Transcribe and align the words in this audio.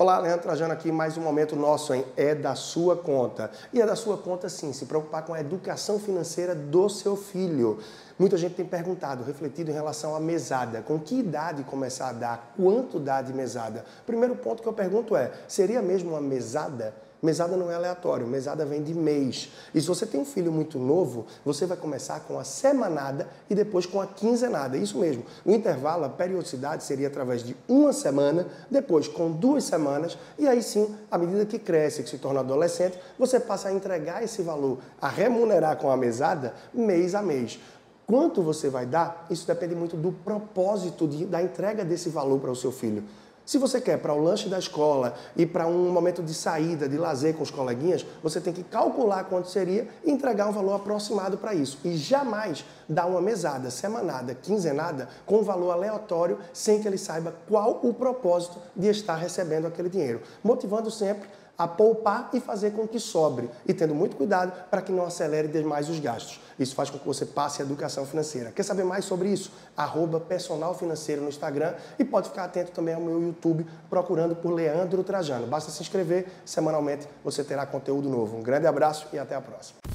Olá, 0.00 0.16
Leandro 0.20 0.42
Trajano 0.42 0.72
aqui, 0.72 0.92
mais 0.92 1.18
um 1.18 1.20
momento 1.20 1.56
nosso 1.56 1.92
em 1.92 2.04
É 2.16 2.32
da 2.32 2.54
Sua 2.54 2.94
Conta. 2.94 3.50
E 3.72 3.80
é 3.80 3.84
da 3.84 3.96
sua 3.96 4.16
conta, 4.16 4.48
sim, 4.48 4.72
se 4.72 4.86
preocupar 4.86 5.24
com 5.24 5.34
a 5.34 5.40
educação 5.40 5.98
financeira 5.98 6.54
do 6.54 6.88
seu 6.88 7.16
filho. 7.16 7.80
Muita 8.16 8.36
gente 8.36 8.54
tem 8.54 8.64
perguntado, 8.64 9.24
refletido 9.24 9.72
em 9.72 9.74
relação 9.74 10.14
à 10.14 10.20
mesada. 10.20 10.82
Com 10.82 11.00
que 11.00 11.18
idade 11.18 11.64
começar 11.64 12.10
a 12.10 12.12
dar? 12.12 12.54
Quanto 12.56 13.00
dá 13.00 13.20
de 13.20 13.32
mesada? 13.32 13.84
Primeiro 14.06 14.36
ponto 14.36 14.62
que 14.62 14.68
eu 14.68 14.72
pergunto 14.72 15.16
é, 15.16 15.32
seria 15.48 15.82
mesmo 15.82 16.10
uma 16.10 16.20
mesada? 16.20 16.94
Mesada 17.20 17.56
não 17.56 17.68
é 17.68 17.74
aleatório, 17.74 18.26
mesada 18.28 18.64
vem 18.64 18.80
de 18.80 18.94
mês. 18.94 19.50
E 19.74 19.80
se 19.80 19.88
você 19.88 20.06
tem 20.06 20.20
um 20.20 20.24
filho 20.24 20.52
muito 20.52 20.78
novo, 20.78 21.26
você 21.44 21.66
vai 21.66 21.76
começar 21.76 22.20
com 22.20 22.38
a 22.38 22.44
semanada 22.44 23.28
e 23.50 23.56
depois 23.56 23.86
com 23.86 24.00
a 24.00 24.06
quinzenada. 24.06 24.76
Isso 24.76 24.98
mesmo. 24.98 25.24
O 25.44 25.50
intervalo, 25.50 26.04
a 26.04 26.08
periodicidade 26.08 26.84
seria 26.84 27.08
através 27.08 27.42
de 27.42 27.56
uma 27.68 27.92
semana, 27.92 28.46
depois 28.70 29.08
com 29.08 29.32
duas 29.32 29.64
semanas, 29.64 30.16
e 30.38 30.46
aí 30.46 30.62
sim, 30.62 30.94
à 31.10 31.18
medida 31.18 31.44
que 31.44 31.58
cresce, 31.58 32.04
que 32.04 32.10
se 32.10 32.18
torna 32.18 32.38
adolescente, 32.38 32.96
você 33.18 33.40
passa 33.40 33.68
a 33.68 33.72
entregar 33.72 34.22
esse 34.22 34.40
valor, 34.42 34.78
a 35.00 35.08
remunerar 35.08 35.76
com 35.76 35.90
a 35.90 35.96
mesada 35.96 36.54
mês 36.72 37.16
a 37.16 37.22
mês. 37.22 37.58
Quanto 38.06 38.42
você 38.42 38.70
vai 38.70 38.86
dar, 38.86 39.26
isso 39.28 39.46
depende 39.46 39.74
muito 39.74 39.96
do 39.96 40.12
propósito 40.12 41.06
de, 41.06 41.26
da 41.26 41.42
entrega 41.42 41.84
desse 41.84 42.08
valor 42.08 42.38
para 42.40 42.50
o 42.50 42.56
seu 42.56 42.72
filho. 42.72 43.04
Se 43.48 43.56
você 43.56 43.80
quer 43.80 43.98
para 43.98 44.12
o 44.12 44.22
lanche 44.22 44.46
da 44.46 44.58
escola 44.58 45.14
e 45.34 45.46
para 45.46 45.66
um 45.66 45.90
momento 45.90 46.22
de 46.22 46.34
saída, 46.34 46.86
de 46.86 46.98
lazer 46.98 47.34
com 47.34 47.42
os 47.42 47.50
coleguinhas, 47.50 48.04
você 48.22 48.42
tem 48.42 48.52
que 48.52 48.62
calcular 48.62 49.24
quanto 49.24 49.48
seria 49.48 49.88
e 50.04 50.10
entregar 50.10 50.48
um 50.48 50.52
valor 50.52 50.74
aproximado 50.74 51.38
para 51.38 51.54
isso. 51.54 51.78
E 51.82 51.96
jamais 51.96 52.62
dar 52.86 53.06
uma 53.06 53.22
mesada, 53.22 53.70
semanada, 53.70 54.34
quinzenada, 54.34 55.08
com 55.24 55.38
um 55.38 55.42
valor 55.42 55.70
aleatório, 55.70 56.38
sem 56.52 56.78
que 56.82 56.86
ele 56.86 56.98
saiba 56.98 57.34
qual 57.48 57.80
o 57.82 57.94
propósito 57.94 58.58
de 58.76 58.88
estar 58.88 59.16
recebendo 59.16 59.66
aquele 59.66 59.88
dinheiro. 59.88 60.20
Motivando 60.44 60.90
sempre 60.90 61.26
a 61.58 61.66
poupar 61.66 62.30
e 62.32 62.40
fazer 62.40 62.70
com 62.70 62.86
que 62.86 63.00
sobre, 63.00 63.50
e 63.66 63.74
tendo 63.74 63.94
muito 63.94 64.16
cuidado 64.16 64.52
para 64.70 64.80
que 64.80 64.92
não 64.92 65.04
acelere 65.04 65.48
demais 65.48 65.88
os 65.88 65.98
gastos. 65.98 66.40
Isso 66.58 66.74
faz 66.74 66.88
com 66.88 66.98
que 66.98 67.06
você 67.06 67.26
passe 67.26 67.60
a 67.60 67.64
educação 67.64 68.06
financeira. 68.06 68.52
Quer 68.52 68.62
saber 68.62 68.84
mais 68.84 69.04
sobre 69.04 69.28
isso? 69.28 69.50
Arroba 69.76 70.20
personal 70.20 70.74
financeiro 70.74 71.22
no 71.22 71.28
Instagram 71.28 71.74
e 71.98 72.04
pode 72.04 72.28
ficar 72.28 72.44
atento 72.44 72.70
também 72.70 72.94
ao 72.94 73.00
meu 73.00 73.20
YouTube 73.20 73.66
procurando 73.90 74.36
por 74.36 74.52
Leandro 74.52 75.02
Trajano. 75.02 75.46
Basta 75.46 75.70
se 75.72 75.82
inscrever, 75.82 76.28
semanalmente 76.44 77.08
você 77.24 77.42
terá 77.42 77.66
conteúdo 77.66 78.08
novo. 78.08 78.36
Um 78.36 78.42
grande 78.42 78.66
abraço 78.66 79.08
e 79.12 79.18
até 79.18 79.34
a 79.34 79.40
próxima. 79.40 79.87